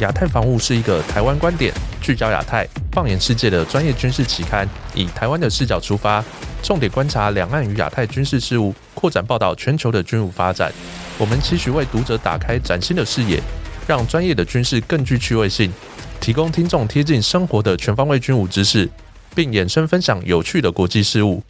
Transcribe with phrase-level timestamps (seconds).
[0.00, 6.24] 亚太防务是一个台湾观点、聚焦亚太、放眼世界的专业军事期刊，以台湾的视角出发，
[6.62, 10.72] 重点观察两岸与亚太军事事务，扩展报道全球的军武发展。
[11.18, 13.38] 我们期许为读者打开崭新的视野，
[13.86, 15.70] 让专业的军事更具趣味性，
[16.18, 18.88] 提供听众贴近生活的全方位军武知识，
[19.34, 21.42] 并衍生分享有趣的国际事务。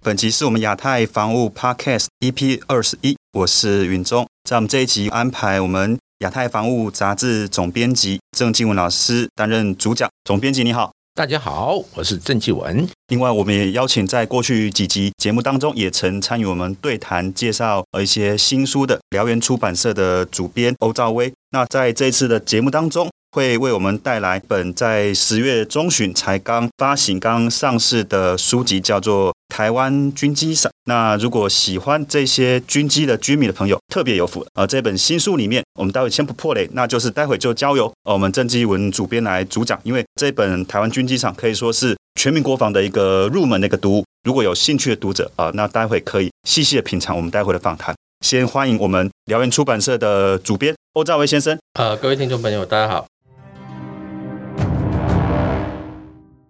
[0.00, 6.03] 本集是我们亚太防务 Podcast EP 二十一，我是允中，在我们这一集安排我们。
[6.24, 10.08] 亚太防务杂志总编辑郑继文老师担任主讲。
[10.24, 12.88] 总编辑你好，大家好，我是郑继文。
[13.08, 21.30] 另外，我们也邀请在过去几集节目当中也曾参与我们对谈介绍呃一些新书的燎原出版社的主编欧兆威。
[21.50, 23.06] 那在这一次的节目当中。
[23.34, 30.70] 会为我们带来本在十月中旬才刚发行、刚上市的书籍，叫做《台湾军机赏》。
[30.86, 34.66] 那如果喜欢这些军机的军迷的朋友，特别有福啊！
[34.66, 39.80] 这本新书里面，我们待会先不破雷，那就是待会就交由我们郑基文主编来主讲。
[39.82, 44.04] 因为这本《台湾军机赏》可以说是全民国防的一个入门的一个读物。
[44.24, 47.94] 如果有兴趣的读者啊，那待会可以细细的品尝我们待会的访谈。
[48.24, 51.58] 先欢迎我们辽源出版社的主编欧兆威先生。
[51.78, 53.06] 呃，各位听众朋友，大家好。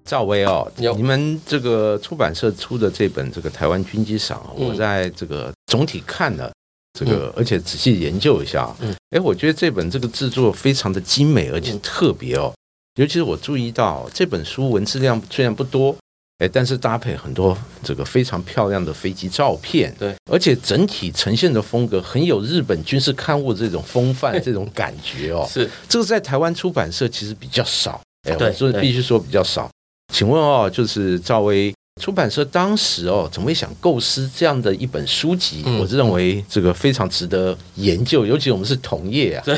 [0.04, 6.52] 赵薇哦，你们这个出版社出的这本这个台湾军机赏，我在这个总体看了
[6.98, 12.52] 这个，而且仔细研究一下，嗯，哎，我觉得这本这个制作非常的精美，而且特别哦，
[12.96, 15.96] 尤其是我注意到这本书文字量虽然不多，
[16.38, 25.68] 哎，但是搭配很多这个非常漂亮的飞机照片，对，而且整体呈现的风格很有日本军事刊物这种风范， 这种感觉哦，是。
[25.88, 29.70] 这个在台湾出版社其实比较少，哎，我说必须说比较少。
[30.14, 35.64] 请问哦，就是赵薇出版社当时哦，怎么会想构思这样的一本书籍？
[35.80, 39.42] 我认为这个非常值得研究，尤其我们是同业啊。
[39.44, 39.56] 对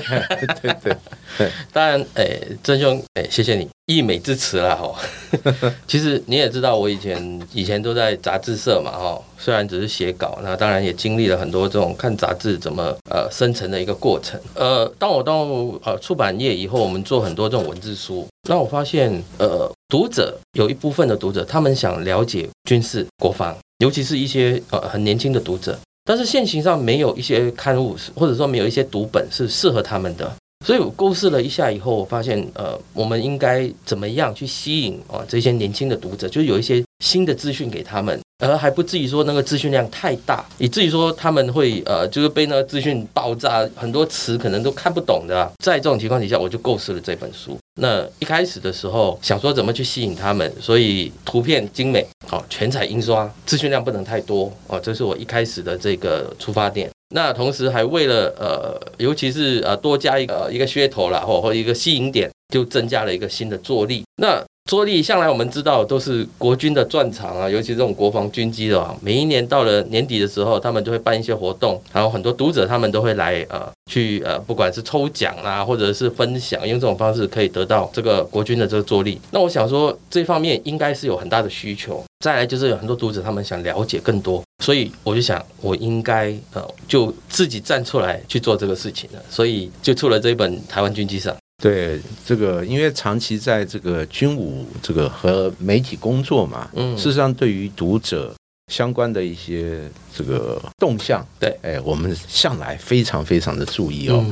[0.63, 0.97] 对对
[1.37, 3.69] 对，当然，哎，曾兄，哎，谢谢你。
[3.85, 4.93] 溢美之词啦，哈，
[5.87, 14.41] 其实你也知道，我以前以前都在杂志社嘛，哈，虽然只是写稿，那当然也经历了很多这种看杂志怎么呃生成的一个过程。
[14.55, 15.45] 呃，当我到
[15.85, 30.33] 呃出版业以后，我们做很多这种文字书，那我发现呃读者有一部分的读者，他们想了解军事国防，尤其是一些呃很年轻的读者，但是现行上没有一些刊物，或者说没有一些读本是适合他们的。
[30.67, 38.19] 所以我构思了一下以后，我发现，呃，我们应该怎么样去吸引啊这些年轻的读者，就是有一些新的资讯给他们。
[38.39, 45.51] 而还不至于说那个资讯量太大，以至于说他们会呃，就是被那个资讯爆炸，很多词可能都看不懂的。
[45.63, 47.57] 在这种情况底下，我就构思了这本书。
[47.81, 56.91] 那一开始的时候想说怎么去吸引他们，所以图片精美，好全彩印刷，资讯量不能太多哦，这是我一开始的这个出发点。
[57.11, 64.05] 那同时还为了呃，尤其是呃多加一个一个噱头啦，或或一个吸引点，就增加了一个新的坐力。
[64.17, 79.21] 那桌力向来我们知道都是国军的专长啊，尤其这种国防军机的啊，每一年到了年底的时候，他们就会办一些活动，然后很多读者他们都会来呃去呃，不管是抽奖啊，或者是分享，用这种方式可以得到这个国军的这个桌力。
[79.31, 82.03] 那我想说这方面应该是有很大的需求。
[82.25, 91.33] 再来就是有很多读者他们想了解更多，所以我就想我应该呃就自己站出来去做这个事情了，所以就出了这一本《台湾军机上》。
[91.63, 98.35] 对这个，因为长期在这个军武这个和媒体工作嘛，嗯，事实上对于读者
[98.71, 99.81] 相关的一些
[100.15, 104.25] 这个动向，对，哎，我们向来非常非常的注意哦。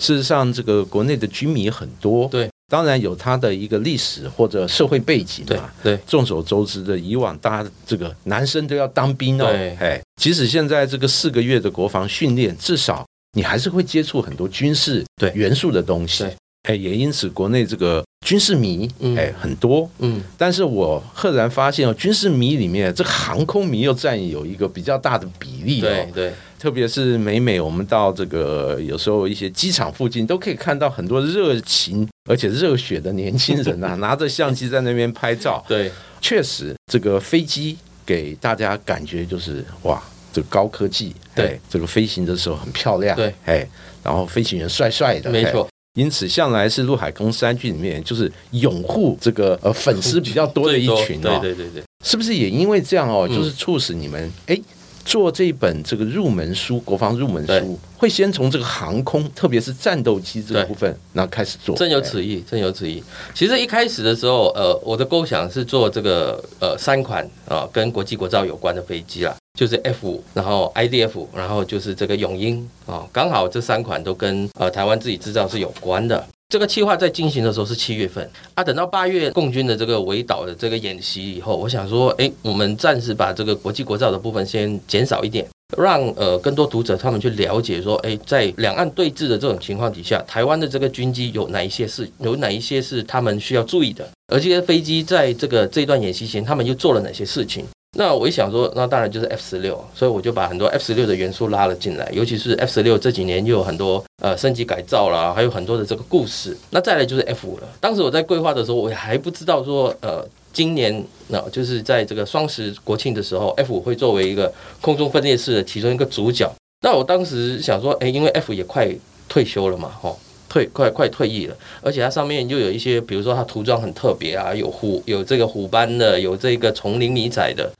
[0.00, 9.46] 事实上，这个国内的军迷很多，对，当然有他的一个历史或者社会背景嘛，对，众所周知的，以往大家这个男生都要当兵哦，
[9.80, 15.32] 哎，即使现在这个四个月的国防训练，至少你还是会接触很多军事对。
[15.34, 16.24] 元素的东西。
[16.68, 18.86] 哎，也因此国内这个军事迷
[19.16, 43.66] 哎很多，嗯，但是我赫然发现哦，军事迷里面这个航空迷又占有一个比较大的比例哦，对对，特别是每每我们到这个有时候一些机场附近，都可以看到很多热情而且热血的年轻人呐， 拿着相机在那边拍照，对，确实这个飞机给大家感觉就是哇，这个高科技，对，这个飞行的时候很漂亮，对，哎，
[44.02, 45.66] 然后飞行员帅帅的，没错。
[45.94, 54.56] 因此，向来是陆海空三军里面就是拥护这个呃粉丝比较多的一群哦，对对对对，是不是也因为这样哦，就是促使你们哎
[55.04, 61.74] 做这一本这个入门书，国防入门书，会先从这个航空，特别是战斗机这个部分，然后开始做。
[61.74, 63.02] 正有此意，正有此意。
[63.34, 69.34] 其实一开始的时候，呃，我的构想是做这个呃三款啊跟国际国造有关的飞机啦。
[69.58, 76.24] 就是 F 五，然后 IDF，然后就是这个永鹰啊，刚好这三款都跟呃台湾自己制造是有关的。
[76.48, 85.44] 这个计划在进行的时候是七月份啊，等到八月共军的这个围岛的这个演习以后，我想说，哎，我们暂时把这个国际国造的部分先减少一点，
[85.76, 97.66] 让呃更多读者他们去了解说，哎，在两岸对峙的这种情况底下，台湾的这个军机有哪一些是有哪一些是他们需要注意的，而这些飞机在这个这段演习前，他们又做了哪些事情？
[97.96, 106.56] 那我一想说，那当然就是 F 十六，所以我就把很多 F 十六的元素拉了进来，尤其是 F 十六这几年又有很多呃升级改造啦，还有很多的这个故事。
[106.70, 107.68] 那再来就是 F 五了。
[107.80, 114.52] 当时我在规划的时候，我还不知道说，呃，今年那就是在这个双十国庆的时候，F 五会作为一个
[114.82, 116.52] 空中分裂式的其中一个主角。
[116.82, 118.88] 那我当时想说，哎，因为 F 也快
[119.28, 120.18] 退休了嘛，吼。
[120.48, 127.70] 退快快退役了，而且它上面又有一些，比如说它涂装很特别啊，有虎有这个虎斑的，有这个丛林迷彩的。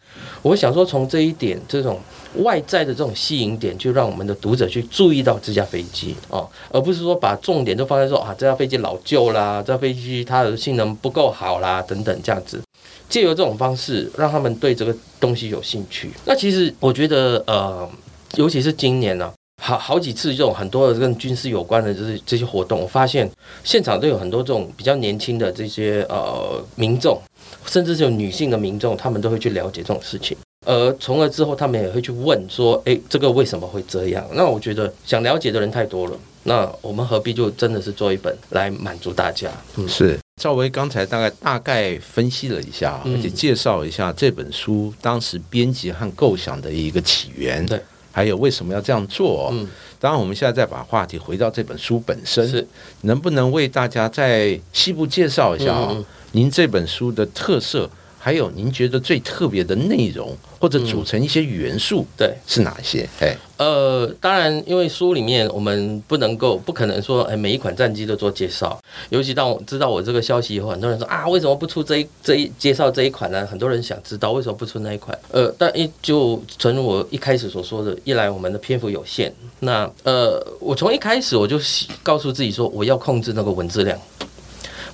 [0.43, 2.01] 我想说，从这一点这种
[2.37, 12.61] 外在的这种吸引点，就让我们的读者去注意到这架飞机哦，而不是说把重点都放在说啊这架飞机老旧啦，这架飞机它的性能不够好啦等等这样子。
[13.09, 16.11] 借由这种方式，让他们对这个东西有兴趣。
[16.27, 17.89] 那其实我觉得，呃，
[18.37, 19.33] 尤其是今年呢。
[19.61, 23.29] 好好几次这种很多的跟军事有关的，就是这些活动，我发现
[23.65, 27.21] 现场都有很多这种比较年轻的这些呃民众，
[27.67, 34.25] 甚至是有女性的民众，他们都会去了解这种事情，而从而之后他们也会去问说，哎，这个为什么会这样？
[34.33, 39.51] 那我觉得想了解的人太多了，那我们何必就真的是做一本来满足大家？
[39.77, 47.67] 嗯，是赵薇刚才大概大概分析了一下，而且介绍一下这本书当时编辑和构想的一个起源。
[47.67, 47.79] 对。
[48.19, 49.49] 还有为什么要这样做？
[49.53, 49.65] 嗯，
[50.01, 52.67] 当然，我们现在再把话题回到这本书本身，是
[53.03, 55.97] 能不能为大家再细部介绍一下啊？
[56.33, 57.89] 您这本书的特色？
[58.19, 63.09] 还有您觉得最特别的内容，或者组成一些元素，对，是哪些？
[63.21, 68.79] 哎，呃，当然，因为书里面我们不能够，不可能说，哎，每一款战机都做介绍。
[69.11, 73.47] 尤其当我知道我这个消息以后，很多人说啊，为什么不出这一这一介绍这一款呢？
[73.47, 75.17] 很多人想知道为什么不出那一款。
[75.31, 81.59] 呃，但一就正如我一开始所说的，一来我们的篇幅有限，那呃，我从一开始我就
[82.03, 83.99] 告诉自己说，我要控制那个文字量。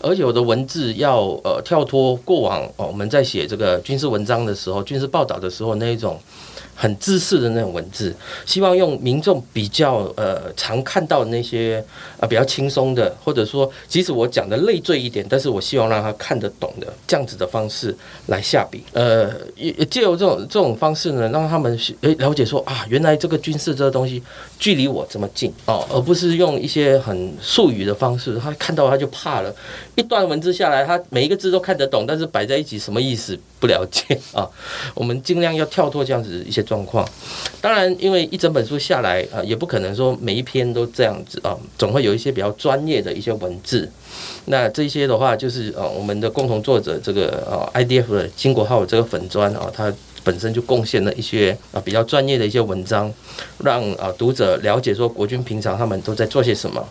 [0.05, 6.21] 而且我的文字要呃跳脱过往哦，我们在写这个军事文章的时候，军事报道的时候那一种。
[6.77, 8.13] 很自私的那种文字，
[8.45, 11.81] 希望用民众比较呃常看到的那些
[12.19, 17.97] 啊比较轻松的，或者说即使我讲的累赘一点，但是我希望让他看得懂的这样子的方式
[18.27, 18.83] 来下笔。
[18.93, 24.21] 呃，也借由这种这种方式呢，让他们诶了解说啊，原来这个军事这个东西
[24.59, 29.55] 距离我这么近哦，而不是用一些很术语的方式，他看到他就怕了。
[29.95, 34.51] 一段文字下来，他每一个字都看得懂，但是摆在一起什么意思不了解啊。
[34.95, 36.65] 我们尽量要跳脱这样子一些。
[36.65, 37.07] 状况，
[37.61, 43.87] 当然，因为一整本书下来啊，也不可能说每一篇都这样子啊，总会有一些比较专业的一些文字。
[44.47, 49.93] 那这些的话，就是呃，我们的共同作者这个呃 IDF 的金国浩这个粉砖啊，他
[50.23, 53.13] 本身就贡献了一些啊比较专业的一些文章，
[53.59, 56.83] 让啊读者了解说国军平常他们都在做些什么。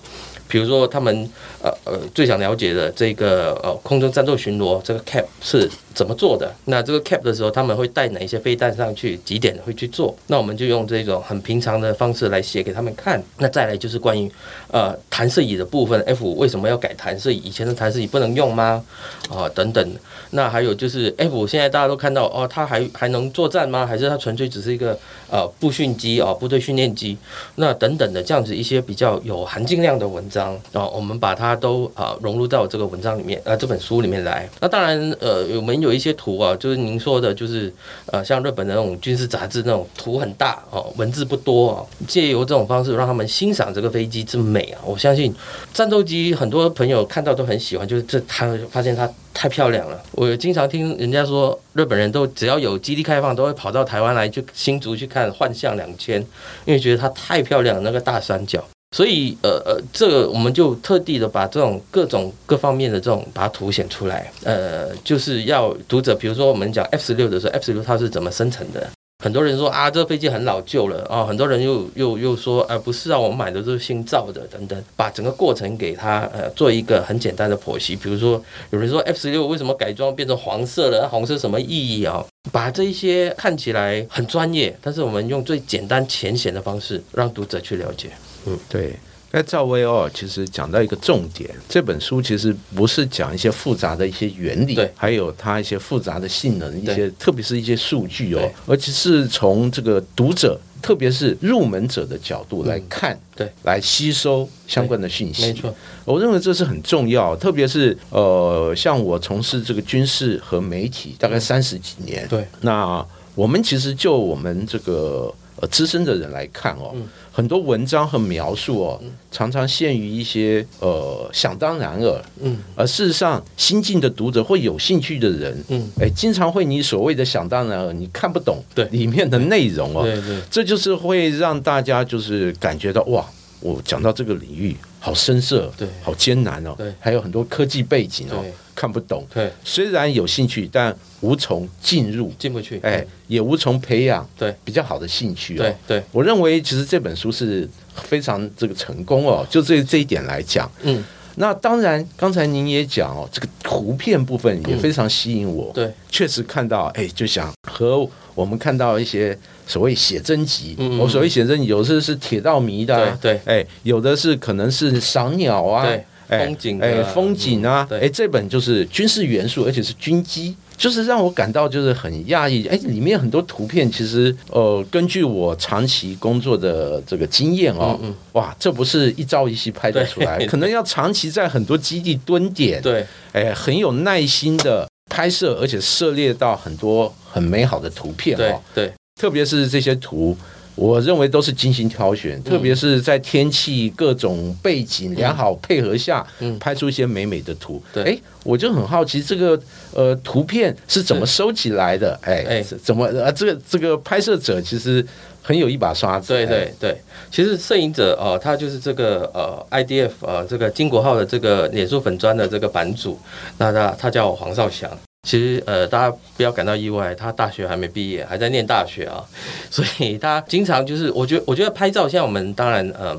[0.47, 1.29] 比如说，他们
[1.61, 6.53] 呃呃最想了解的这个呃空中战斗巡逻这个 cap 是怎么做的？
[6.65, 9.17] 那这个 cap 的时候，他们会带哪一些飞弹上去？
[9.25, 10.15] 几点会去做？
[10.27, 13.21] 那我们就用这种很平常的方式来写给他们看。
[13.37, 14.31] 那再来就是关于
[14.71, 17.38] 呃弹射椅的部分，F 五为什么要改弹射椅？
[17.38, 18.83] 以前的弹射椅不能用吗？
[19.29, 19.88] 啊等等。
[20.31, 23.85] 那还有就是 F 五现在大家都看到哦，它还还能作战吗？
[23.85, 24.97] 还是它纯粹只是一个
[25.33, 27.17] 呃步训机啊，部队训练机？
[27.55, 30.53] 那等等的这样子一些比较有含金量的文章。
[30.73, 34.47] 啊，我们把它都啊融入到这个文章里面，呃，这本书里面来。
[34.59, 37.73] 那当然，呃，我们有一些图啊，就是您说的，就是
[38.05, 41.75] 呃，像日本的那种军事杂志那种图很大哦，文字不多啊，
[42.07, 44.81] 借由这种方式让他们欣赏这个飞机之美啊。
[44.85, 45.33] 我相信
[45.73, 49.99] 战斗机很多朋友看到都很喜欢，就是这他发现它太漂亮了。
[50.11, 56.22] 我经常听人家说，日本人都只要有基地开放，都会跑到台湾来，就新竹去看幻象两千，
[56.65, 58.63] 因为觉得它太漂亮，那个大三角。
[58.96, 68.88] 所以，呃呃，这个我们就特地的把这种各种各方面的这种把它凸显出来，呃，就是要读者，比如说我们讲 F 十六的时候，F 十六它是怎么生成的？
[69.24, 77.96] 很多人说啊，这个飞机很老旧了啊，很多人又又又说，啊，不是啊，我们买的都是新造的等等，把整个过程给他呃做一个很简单的剖析。
[77.96, 81.08] 比如说，有人说 F 十六为什么改装变成黄色了？
[81.08, 82.22] 红色什么意义啊？
[82.51, 88.10] 把这一些看起来很专业，但是我们用最简单浅显的方式让读者去了解。
[88.46, 88.94] 嗯，对，
[89.33, 100.59] 哎，赵薇哦，其实讲到一个重点，这本书其实不是讲一些复杂的一些原理，对，还有它一些复杂的性能，一些特别是一些数据哦，而且是从这个读者。
[100.83, 105.73] 特别是入门者的角度来看，对，来吸收相关的讯息，没错，
[106.03, 107.33] 我认为这是很重要。
[107.37, 113.01] 特别是呃，像我从事这个军事和媒体大概三十几年，对，那
[113.33, 115.33] 我们其实就我们这个
[115.63, 116.93] 呃资深的人来看哦。
[117.36, 119.01] 很多文章和描述哦，
[119.32, 128.86] 常常限于一些呃想当然尔，嗯，而事实上新进的读者或有兴趣的人，嗯，哎，经常会你所谓的想当然尔，你看不懂对。
[128.89, 133.25] 里面的内容哦，对对，这就是会让大家就是感觉到哇，
[133.63, 138.43] 我讲到这个领域好深涩，对，好艰难哦，对，还有很多科技背景哦。
[138.75, 151.03] 看不懂，对，虽然有兴趣，但无从进入，进不去，哎，也无从培养，对，比较好的兴趣，对，对，我认为其实这本书是非常这个成功哦，就这这一点来讲，嗯，
[151.36, 166.05] 那当然，刚才您也讲哦，这个图片部分也非常吸引我，对，确实看到，哎，就想和我们看到一些所谓写真集，我所谓写真集，有的是铁道迷的，对，哎，有的是可能是赏鸟啊，对。
[166.29, 172.65] 风景哎，风景啊，哎，这本就是军事元素，而且是军机，就是让我感到就是很讶异。
[172.65, 178.00] 哎，里面很多图片，其实呃，根据我长期工作的这个经验哦，
[178.32, 188.91] 哇，这不是一朝一夕拍得出来，可能要长期在很多基地蹲点，对，哎，很有耐心的拍摄，而且涉猎到很多很美好的图片哦，对，
[189.24, 190.36] 特别是这些图。
[190.75, 196.25] 我认为都是精心挑选，特别是在天气各种背景良好配合下，
[196.60, 197.82] 拍出一些美美的图。
[197.93, 199.58] 对，哎我就很好奇这个
[199.93, 202.20] 呃图片是怎么收集来的？
[202.24, 203.32] 哎，怎么啊？
[203.32, 205.05] 这个这个拍摄者其实
[205.43, 206.34] 很有一把刷子。
[206.34, 206.98] 对对对，
[207.32, 213.20] 其实摄影者哦，他就是这个呃 IDF 呃这个金国号的这个脸书粉砖的这个版主，
[213.60, 214.89] 那他他叫黄少祥。
[215.24, 219.24] 其实，呃，大家不要感到意外，他大学还没毕业，还在念大学啊，
[219.72, 223.18] 所以他经常就是，我觉得，我觉得拍照，像我们当然，呃，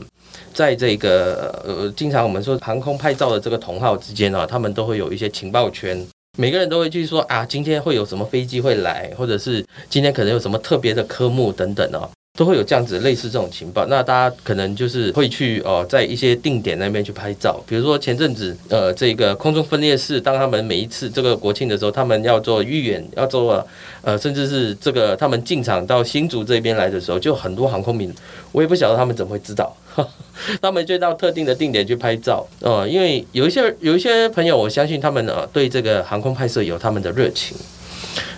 [0.52, 6.06] 在这个呃，经常我们说航空拍照的这个同号之间啊，他们都会有一些情报圈，
[6.36, 12.10] 每个人都会去说啊，今天会有什么飞机会来，或者是今天可能有什么特别的科目等等哦。
[12.36, 23.64] 都会有这样子类似这种情报，那大家可能就是会去哦，在一些定点那边去拍照，比如说前阵子呃，这个空中分裂式，当他们每一次这个国庆的时候，他们要做预演，要做
[24.02, 28.12] 呃，甚至是这个他们进场到新竹这边来的时候，就很多航空民，
[28.50, 29.72] 我也不晓得他们怎么会知道，
[30.60, 37.56] 他们就到特定的定点去拍照，呃，因为有一些有一些朋友，我相信他们呃对这个航空拍摄有他们的热情。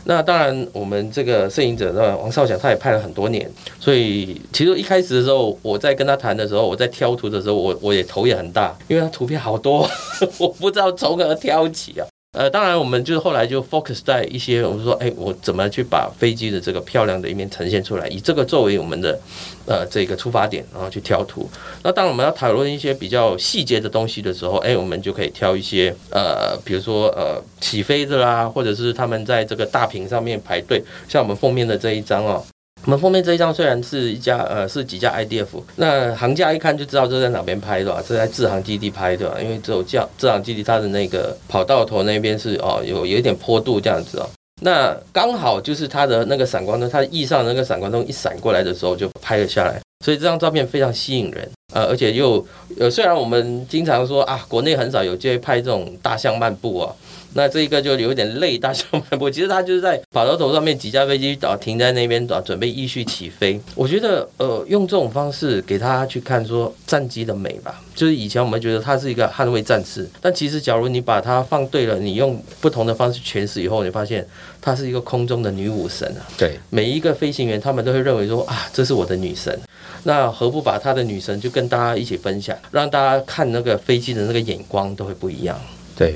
[0.04, 9.88] 那当然，我们这个摄影者呢，王少强他也拍了很多年，所以其实一开始的时候，我在跟他谈的时候，我在挑图的时候，我我也头也很大，因为他图片好多，
[10.38, 12.06] 我不知道从何挑起啊。
[12.36, 19.18] 呃，当然，我们就是后来就 focus 在一些，我们说，哎，我怎么去把飞机的这个漂亮的一面呈现出来，以这个作为我们的
[19.66, 21.48] 呃这个出发点，然后去挑图。
[21.82, 32.44] 那当我们要讨论一些比较细节的东西的时候，哎，我们就可以挑一些呃，比如说呃起飞的啦，或者是他们在这个大屏上面排队，像我们封面的这一张哦。
[32.86, 44.30] 我们封面这一张虽然是一家呃是几家 IDF，那行家一看就知道这在哪边拍的，是在制航基地拍的，因为只有这样制航基地它的那个跑道头那边是哦有有一点坡度这样子哦，
[44.62, 52.46] 那刚好就是它的那个闪光灯，它翼上那个闪光灯一闪过来的时候就拍了下来，所以这张照片非常吸引人，呃而且又
[52.78, 56.94] 呃虽然我们经常说啊国内很少有机会拍这种大象漫步啊。
[57.36, 59.28] 那这一个就有点累，大象漫步。
[59.28, 63.60] 其实他就是在跑道头上面几架飞机啊停在那边啊准备继续起飞。
[63.74, 74.26] 我觉得呃用这种方式给他去看说战机的美吧，就是以前我们觉得它是一个捍卫战士，但其实假如你把它放对了，你用不同的方式诠释以后，你发现
[74.62, 76.24] 它是一个空中的女武神啊。
[76.38, 79.58] 对，每一个飞行员他们都会认为说啊这是我的女神，
[80.04, 85.60] 那何不把他的女神就跟大家一起分享，让大家看那个飞机的那个眼光都会不一样。
[85.96, 86.14] 对，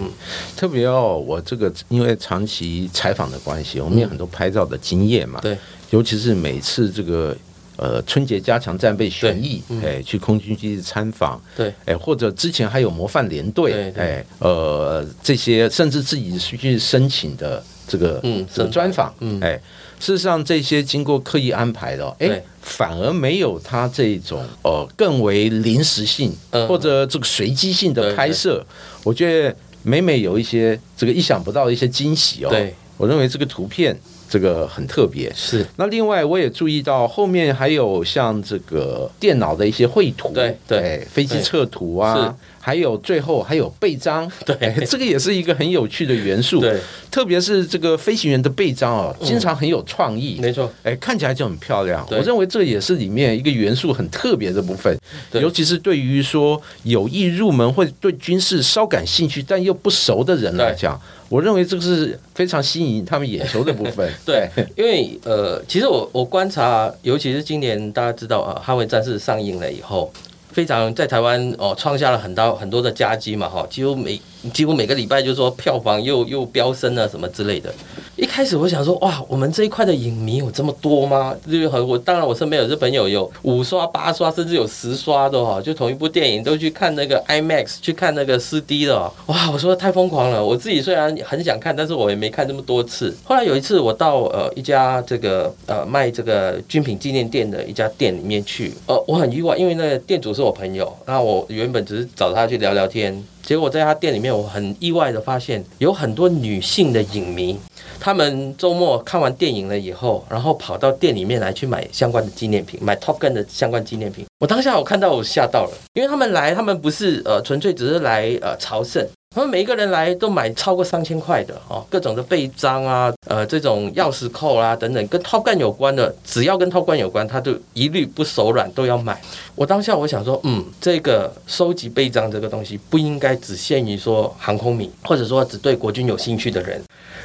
[0.55, 5.41] 特别哦，我这个因为长期采访的关系，我们有很多拍照的经验嘛。
[5.41, 5.57] 对，
[5.89, 7.35] 尤其是每次这个
[7.77, 19.59] 呃春节加强战备巡弋，哎，去空军基地参访，对，哎，或者之前还有模范连队，哎，呃，这些甚至自己去申请的这个嗯专访，嗯，哎，
[19.99, 26.31] 事实上这些经过刻意安排的，哎，反而没有他这种呃更为临时性
[26.69, 28.63] 或者这个随机性的拍摄，
[29.05, 29.57] 我觉得。
[29.83, 33.99] 每每有一些这个意想不到的一些惊喜哦，对，我认为这个图片
[34.31, 35.31] 这个很特别。
[35.35, 35.67] 是。
[35.77, 42.35] 那另外我也注意到后面还有像这个电脑的一些绘图，对对，飞机测图啊。
[42.63, 46.79] 还有最后还有背章， 对，这个也是一个很有趣的元素，对，
[47.11, 52.07] 特别是这个飞行员的背章哦，经常很有创意，没错，哎，看起来就很漂亮。
[52.11, 54.95] 我认为这也是里面一个元素很特别的部分，
[55.33, 64.07] 尤其是对于说有意入门或者对军事稍感兴趣但又不熟的人来讲，我认为这个是非常吸引他们眼球的部分。
[64.27, 70.13] 对，因为呃，其实我我观察，尤其是今年大家知道啊，《捍卫战士》上映了以后。
[70.53, 74.21] 非常在台湾哦，创下了很多很多的佳绩嘛，哈，几乎每。
[74.53, 77.73] 几乎每个礼拜就说票房又又飙升了什么之类的。
[78.17, 81.35] 一开始我想说哇，我们这一块的影迷有这么多吗？
[81.51, 90.45] 就很我当然我身边有些朋友有五刷八刷甚至有十刷的哈，就同一部电影都去看那个 IMAX 去看那个四 D 的哇，我说太疯狂了。
[90.45, 93.17] 我自己虽然很想看，但是我也没看这么多次。
[93.25, 103.25] 后来有一次我到呃一家这个呃卖这个军品纪念店的一家店里面去，呃我很意外，因为那个店主是我朋友，那我原本只是找他去聊聊天。
[103.43, 107.59] 结果在他店里面，我很意外的发现，有很多女性的影迷，
[107.99, 114.25] 他们周末看完电影了以后，然后跑到店里面来去买相关的纪念品，买 Top Gun 的相关纪念品。
[114.39, 119.07] 我当下我看到我吓到了，因为他们来，他们不是呃纯粹只是来呃朝圣。
[119.33, 129.23] 他们每一个人来都买超过三千块的哦，各种的背章啊，呃，这种钥匙扣啊等等，跟 Top Gun 有关的，只要跟 Top Gun 有关，他就一律不手软都要买。
[129.55, 136.83] 我当下我想说，嗯，这个收集背章这个东西不应该只限于说航空迷，或者说只对国军有兴趣的人。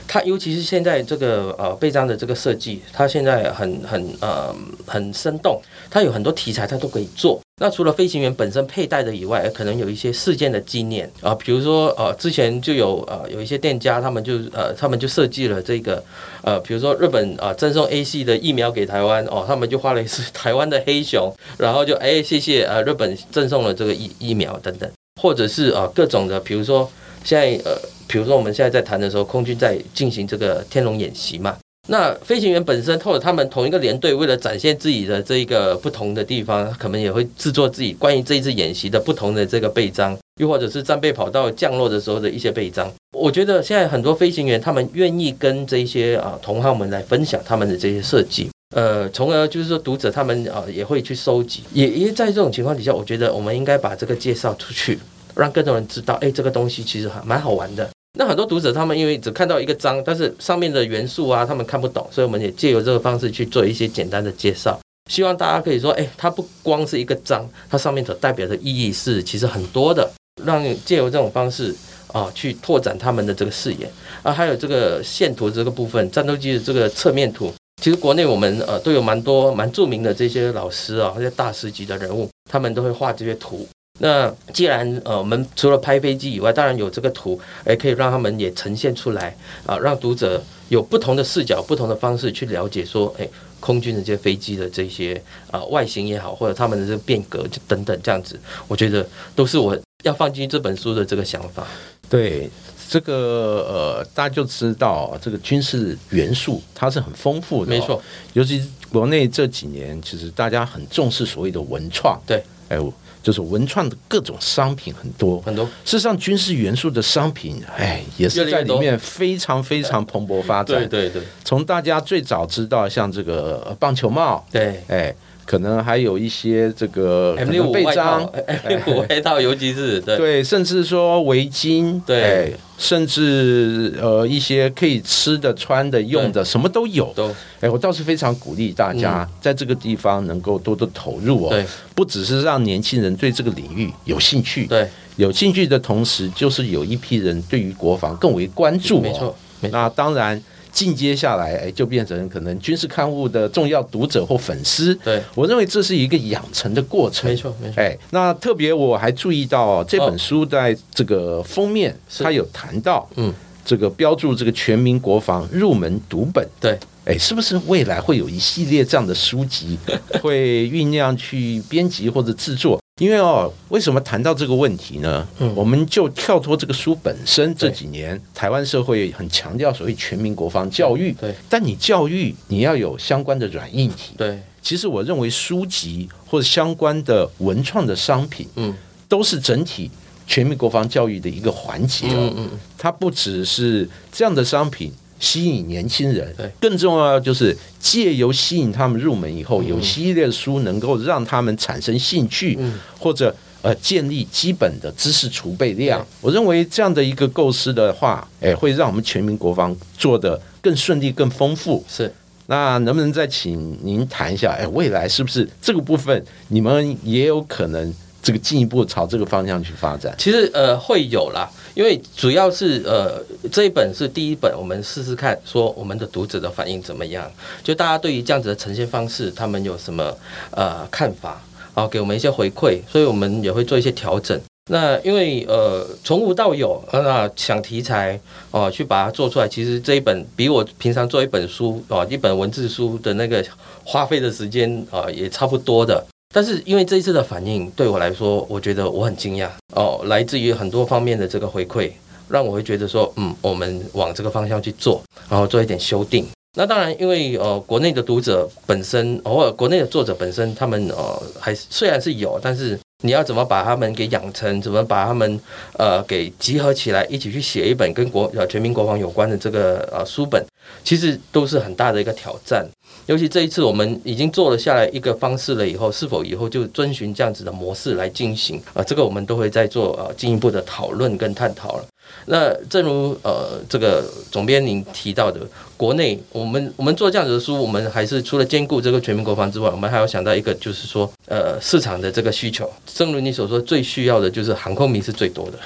[0.07, 5.59] 他尤其是现在这个呃背章的这个设计，它现在很很呃很生动，
[5.89, 7.41] 它有很多题材它都可以做。
[7.57, 16.03] 那除了飞行员本身佩戴的以外，可能有一些事件的纪念啊，比如说呃之前就有呃有一些店家他们就呃他们就设计了这个
[16.43, 26.91] 呃比如说日本啊赠送 A C 的疫苗给台湾哦，他们就画了一只台湾的黑熊， 然后就哎谢谢呃日本赠送了这个疫疫苗等等，或者是啊各种的，比如说
[27.23, 27.77] 现在呃。
[28.07, 31.57] 比如说我们现在在谈的时候，空军在进行这个天龙演习嘛。
[31.87, 42.91] 那飞行员本身或者他们同一个连队，为了展现自己的这一个不同的地方，可能也会制作自己关于这一次演习的不同的这个背章，又或者是战备跑道降落的时候的一些背章。
[43.11, 51.63] 我觉得现在很多飞行员他们愿意跟这些啊同行们来分享他们的这些设计，呃，从而就是说读者他们啊也会去收集。
[51.71, 54.97] 也因为在这种情况底下，我觉得我们应该把这个介绍出去，
[55.35, 57.87] 让更多人知道，哎，这个东西其实还蛮好玩的。
[58.17, 64.79] 那很多读者他们因为只看到一个章，但是上面的元素啊，他们看不懂，所以我们也借由这个方式去做一些简单的介绍，
[65.11, 70.09] 希望大家可以说，哎，它不光是一个章，它上面所代表的意义是其实很多的，
[70.45, 71.75] 让借由这种方式
[72.13, 73.91] 啊，去拓展他们的这个视野
[74.23, 83.67] 啊，还有这个线图这个部分，战斗机的这个侧面图，其实国内我们呃都有蛮多蛮著名的这些老师啊，这些大师级的人物，他们都会画这些图。
[83.99, 89.33] 那既然呃，我们除了拍飞机以外，当然有这个图，哎，可以让他们也呈现出来
[89.65, 93.25] 啊，让读者有不同的视角、不同的方式去了解说，哎，
[93.61, 101.65] 空军的这些飞机的这些啊外形也好，或者他们的这个变革就等等这样子，我觉得都是我要放进这本书的这个想法。
[102.09, 102.49] 对
[102.89, 108.01] 这个呃，大家就知道这个军事元素它是很丰富的，没错。
[108.33, 112.77] 尤其国内这几年，其实大家很重视所谓的文创，对，哎。
[113.25, 120.87] 就是文创的各种商品很多很多，事实上军事元素的商品，哎，也是在里面非常非常蓬勃发展。
[120.87, 125.15] 对对对，从大家最早知道像这个棒球帽，对，哎。
[125.45, 137.13] 可能还有一些这个 M 六五背章， M 六五外套，尤其是对对，甚至说围巾，对，甚至呃一些可以吃的、穿的、用的，什么都有。
[137.15, 137.29] 都，
[137.61, 141.49] 哎，我倒是非常鼓励大家在这个地方能够多多投入哦。
[141.51, 148.99] 对，不只是让年轻人对这个领域有兴趣，对，有兴趣的同时，就是有一批人对于国防更为关注。
[148.99, 149.35] 没错，
[149.71, 150.41] 那当然。
[150.75, 154.93] 进阶下来，哎，就变成可能军事刊物的重要读者或粉丝。
[154.95, 157.29] 对我认为这是一个养成的过程。
[157.29, 157.81] 没错，没错。
[157.81, 163.33] 哎，那特别我还注意到这本书在这个封面，它有谈到，嗯，
[163.63, 166.45] 这个标注这个全民国防入门读本。
[166.59, 169.79] 对，哎，是不是未来会有一系列这样的书籍
[170.21, 172.77] 会酝酿去编辑或者制作？
[173.01, 175.27] 因为哦，为什么谈到这个问题呢？
[175.39, 181.11] 嗯，我们就跳脱这个书本身，这几年台湾社会很强调所谓全民国防教育。
[181.19, 184.13] 对，但你教育你要有相关的软硬体。
[184.15, 188.73] 对，其实我认为书籍或者相关的文创的商品，嗯，
[189.09, 189.91] 都是整体
[190.25, 192.07] 全民国防教育的一个环节。
[192.09, 194.93] 嗯嗯，它不只是这样的商品。
[195.25, 202.55] 吸引年轻人，对，更重要就是借由吸引他们入门以后，有系列的书能够让他们产生兴趣，
[202.99, 206.05] 或者呃建立基本的知识储备量。
[206.21, 211.83] 我认为这样的一个构思的话，哎，会让我们全民国防做的更顺利、更丰富。
[211.89, 212.13] 是，
[212.45, 214.55] 那能不能再请您谈一下？
[214.59, 220.13] 哎，未来是不是这个部分你们也有可能这个进一步朝这个方向去发展？
[220.19, 221.49] 其实呃会有啦。
[221.75, 227.29] 因为主要是呃这一本是第一本，我们试试看说我们的读者的反应怎么样，
[227.61, 230.17] 就大家对于这样子的呈现方式，他们有什么
[230.51, 231.41] 呃看法，
[231.75, 234.39] 然后给我们一些回馈，所以我们也会做一些调整。
[234.71, 243.45] 那因为呃从无到有，那想题材哦去把它做出来，其实这一本比我平常做一本书哦一本文字书的那个
[243.83, 246.03] 花费的时间啊也差不多的。
[246.35, 251.89] 但是因为这一次的反应对我来说，我觉得我很惊讶哦，来自于很多方面的这个回馈，
[252.27, 256.27] 让我会觉得说，嗯，我们往这个方向去做，然后做一点修订。
[256.57, 265.39] 那当然，因为呃，国内的读者本身，偶尔国内的作者本身，他们呃，还虽然是有，但是你要怎么把他们给养成，怎么把他们
[265.77, 270.45] 呃给集合起来，一起去写一本跟国呃全民国防有关的这个呃书本，
[270.83, 272.67] 其实都是很大的一个挑战。
[273.05, 278.81] 尤其这一次，我们已经做了下来一个方式了，以后是否以后就遵循这样子的模式来进行啊？
[278.83, 281.85] 这个我们都会在做呃进一步的讨论跟探讨了。
[282.27, 285.39] 那正如呃这个总编您提到的，
[285.77, 292.67] 国内我们我们做这样子的书，我们还是除了兼顾这个全民国防之外，我们还要想到一个，就是说呃市场的这个需求。
[292.85, 295.59] 正如你所说，最需要的就是航空迷是最多的。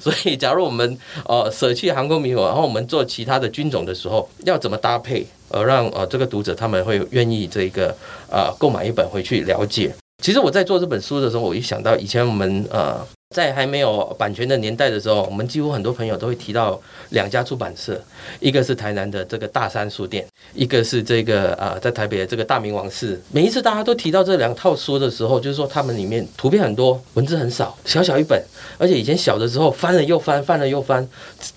[0.00, 0.96] 所以，假如我们
[1.26, 7.94] 呃舍弃航空迷，然后我们做其他的军种的时候，要怎么搭配，而让呃这个读者他们会愿意这个
[8.30, 9.92] 啊购买一本回去了解？
[10.22, 13.06] 其实我在做这本书的时候，我一想到以前我们呃。
[13.34, 18.00] 在还没有版权的年代的时候，我们几乎很多朋友都会提到两家出版社，
[18.38, 23.20] 一个是台南的这个大山书店，一个是这个呃在台北的这个大明王室。
[23.32, 28.40] 每一次大家都提到这两套书的时候，就是说他们里面图片很多，文字很少，小小一本，
[28.78, 31.08] 而且以前小的时候翻了又翻，翻了又翻，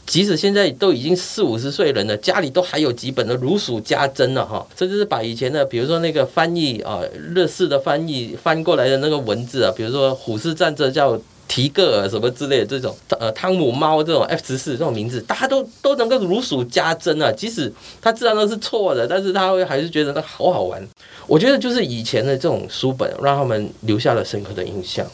[0.08, 4.66] 即使现在都已经四五十岁人了，家里都还有几本的如数家珍了哈。
[4.76, 7.02] 甚至是把以前的，比如说那个翻译啊，
[7.36, 11.22] 日式的翻译翻过来的那个文字啊，比如说虎视战这叫。
[11.48, 17.32] 提个尔什么之类的这种，呃，汤姆猫这种 F 十四这种名字，大家都都能够如数家珍啊。
[17.32, 20.86] 即使他自然都是错的，但是他会还是觉得那好好玩。
[21.26, 25.06] 我觉得就是以前的这种书本，让他们留下了深刻的印象。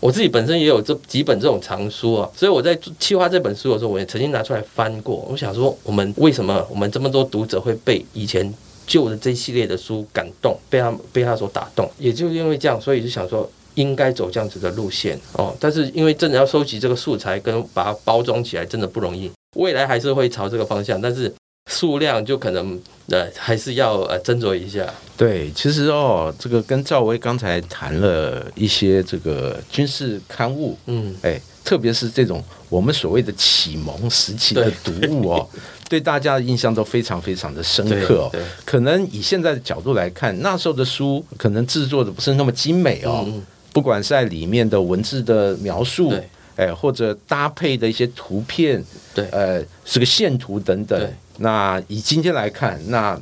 [0.00, 5.26] 我自己本身也有这几本这种藏书啊，所以我在企划这本书的时候，我也曾经拿出来翻过。
[5.30, 8.52] 我想说，我们为什么我们这么多读者会被以前
[8.86, 11.90] 旧的这一系列的书感动，被他被他所打动？
[11.98, 13.48] 也就是因为这样，所以就想说。
[13.74, 19.30] 应该走这样子的路线哦，但是因为真的要收集这个素材跟把它包装起来，真的不容易。
[19.56, 21.32] 未来还是会朝这个方向，但是
[21.70, 24.92] 数量就可能呃还是要呃斟酌一下。
[25.16, 35.48] 对，其实哦，这个跟赵薇刚才谈了一些这个军事刊物，嗯，哎，特别是这种我们所谓的启蒙时期的读物哦，
[35.88, 38.30] 对大家的印象都非常非常的深刻。
[38.64, 43.28] 可能以现在的角度来看，那时候的书可能制作的不是那么精美哦。
[43.72, 46.12] 不管是在里面的文字的描述，
[46.56, 51.10] 哎，或者搭配的一些图片，对，呃，是个线图等等。
[51.38, 53.18] 那以今天来看，那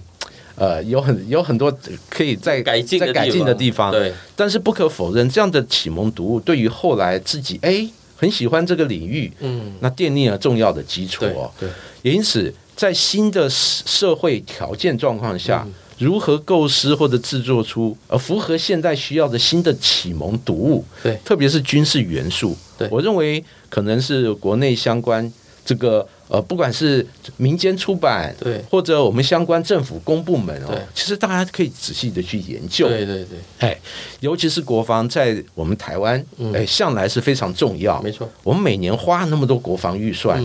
[0.56, 1.72] 呃，有很有很多
[2.08, 3.92] 可以在改进、再改进的地方。
[3.92, 11.48] 对，但是不可否认，这样的启蒙读物对于后来自己哎很喜欢这个领域，嗯，那奠定了重要的基础哦。
[11.60, 11.68] 对，
[12.02, 15.64] 也因此在新的社会条件状况下。
[16.00, 20.84] 如何构思或者制作出呃符合现代需要的新的启蒙读物？
[21.02, 22.56] 对，特别是军事元素。
[22.78, 25.30] 对，我认为可能是国内相关
[25.62, 32.88] 这个呃，不管是民间出版，对，或者我们相关政府公部门哦，其实大家可以仔细的去研究。
[32.88, 33.78] 对对对，哎，
[34.20, 38.00] 尤其是国防在我们台湾，哎，向来是非常重要。
[38.00, 40.42] 没错，我们每年花那么多国防预算。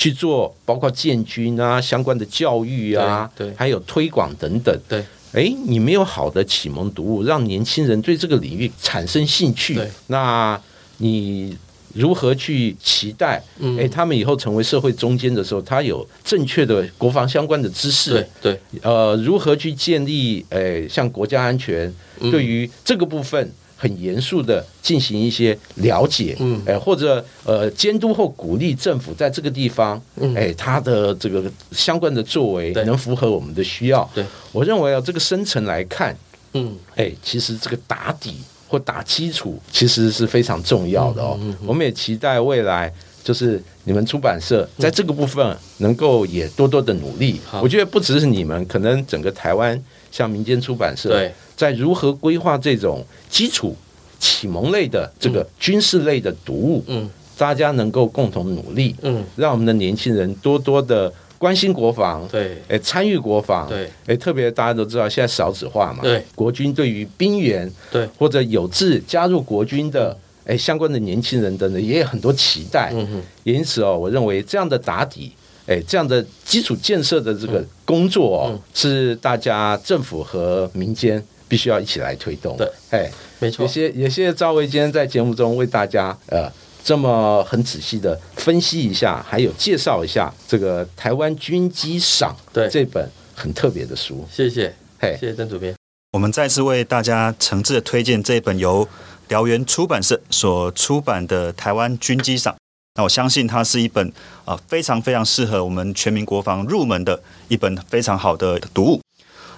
[0.00, 4.74] 去做包括建军啊相关的教育啊，对，还有推广等等。
[4.88, 10.58] 对，哎，你没有好的启蒙读物，让年轻人对这个领域产生兴趣，那
[10.96, 11.54] 你
[11.92, 13.42] 如何去期待？
[13.78, 18.26] 哎，他们以后成为社会中间的时候，他有正确的国防相关的知识？
[18.40, 20.42] 对对，呃，如何去建立？
[20.48, 21.94] 哎，像国家安全
[22.30, 23.52] 对于这个部分。
[23.80, 34.08] 很严肃的进行一些了解，嗯，哎，或者呃监督或鼓励政府在这个地方，嗯，哎，他的这个相关的作为能符合我们的需要。
[34.14, 36.14] 对，我认为啊，这个深层来看，
[36.52, 38.36] 嗯，哎，其实这个打底
[38.68, 41.40] 或打基础其实是非常重要的哦。
[41.64, 42.92] 我们也期待未来
[43.24, 47.40] 就是你们出版社在这个部分能够也多多的努力。
[47.62, 53.76] 我觉得不只是你们，可能整个台湾像民间出版社，在如何规划这种基础
[54.18, 70.16] 启蒙类的这个军事类的读物，嗯，大家能够共同努力，嗯，让我们的年轻人多多的关心国防，对，哎，参与国防，对，哎，特别大家都知道现在少子化嘛，对，国军对于兵员，对，或者有志加入国军的。
[70.46, 75.30] 哎，相关的年轻人等等也有很多期待，嗯哼，因此哦，我认为这样的打底，
[75.70, 82.56] 哎，这样的基础建设的这个工作哦，是大家政府和民间必须要一起来推动。
[82.56, 83.64] 对，哎，没错。
[83.64, 86.50] 也谢也谢谢赵薇今天在节目中为大家呃
[86.82, 94.26] 这么很仔细的分析一下，还有介绍一下这个台湾军机赏对这本很特别的书。
[94.28, 95.74] 谢谢，嘿，谢谢曾主编。
[96.12, 98.88] 我们再次为大家诚挚的推荐这本由。
[99.28, 102.52] 辽源出版社所出版的《台湾军机赏》，
[102.96, 104.12] 那我相信它是一本
[104.44, 109.00] 啊非常非常适合我们全民国防入门的一本非常好的读物。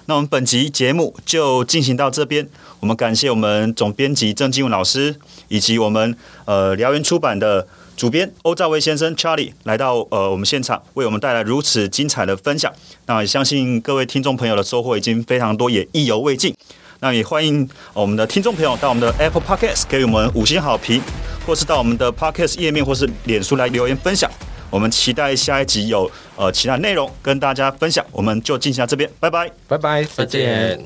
[0.05, 2.47] 那我们本集节目就进行到这边，
[2.81, 5.15] 我们感谢我们总编辑郑金文老师，
[5.47, 6.15] 以及我们
[6.45, 7.65] 呃辽源出版的
[7.95, 12.71] 主编欧兆威先生 Charlie 来到呃我们现场，为我们带来如此精彩的分享。
[13.05, 16.53] 那也相信各位听众朋友的收获已经非常多，也意犹未尽。
[16.99, 21.01] 那也欢迎我们的听众朋友到我们的 Apple Podcasts 给我们五星好评，
[21.45, 24.29] 或是到我们的 Podcast 页面或是脸书来留言分享。
[24.69, 28.03] 我们期待下一集有呃其他内容跟大家分享。
[28.11, 30.83] 我们就进行到这边，拜拜，拜拜，再见。